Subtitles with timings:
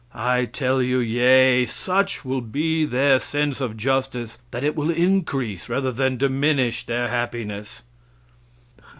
[0.15, 1.67] I tell you yea.
[1.67, 7.07] Such will be their sense of justice that it will increase rather than diminish their
[7.09, 7.83] happiness."